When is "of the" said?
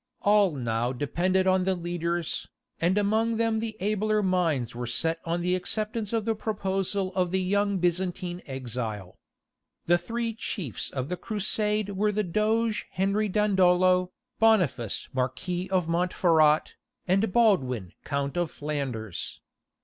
6.11-6.33, 7.13-7.39, 10.89-11.17